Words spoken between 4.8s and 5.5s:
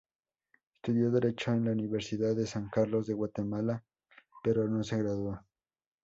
se graduó.